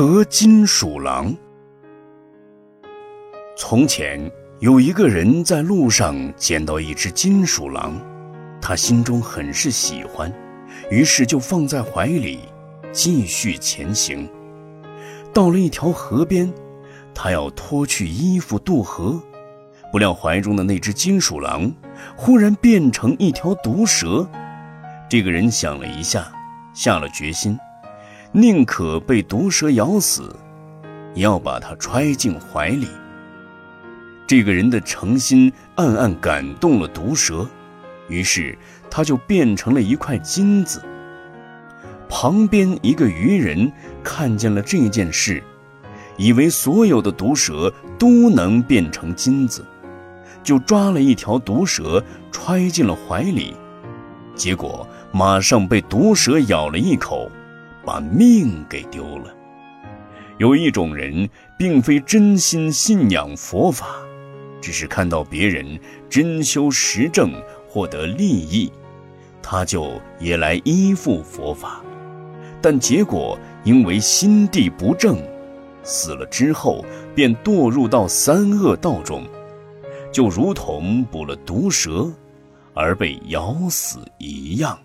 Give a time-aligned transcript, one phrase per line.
[0.00, 1.30] 得金鼠狼。
[3.54, 4.18] 从前
[4.60, 8.00] 有一个人在路上捡到一只金鼠狼，
[8.62, 10.32] 他心中很是喜欢，
[10.90, 12.38] 于是就放在怀里，
[12.90, 14.26] 继续前行。
[15.34, 16.50] 到了一条河边，
[17.14, 19.22] 他要脱去衣服渡河，
[19.92, 21.70] 不料怀中的那只金鼠狼
[22.16, 24.26] 忽然变成一条毒蛇。
[25.10, 26.32] 这个人想了一下，
[26.72, 27.58] 下了决心，
[28.32, 30.32] 宁可被毒蛇咬死，
[31.14, 32.86] 也要把它揣进怀里。
[34.24, 37.44] 这个人的诚心暗暗感动了毒蛇，
[38.08, 38.56] 于是
[38.88, 40.80] 他就变成了一块金子。
[42.08, 43.70] 旁边一个渔人
[44.04, 45.42] 看见了这件事，
[46.16, 49.64] 以为所有的毒蛇都能变成金子，
[50.44, 53.56] 就抓了一条毒蛇揣进了怀里，
[54.36, 57.28] 结果马上被毒蛇咬了一口，
[57.84, 59.34] 把命给丢了。
[60.38, 63.86] 有一种人，并非真心信仰佛法。
[64.62, 67.32] 只是看到别人真修实证
[67.66, 68.70] 获得利益，
[69.42, 71.82] 他就也来依附佛法，
[72.60, 75.16] 但结果因为心地不正，
[75.82, 79.24] 死了之后便堕入到三恶道中，
[80.12, 82.12] 就如同捕了毒蛇
[82.74, 84.78] 而被咬死一样。